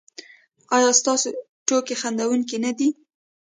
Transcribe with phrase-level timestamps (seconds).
[0.75, 1.27] ایا ستاسو
[1.67, 2.89] ټوکې خندونکې نه دي؟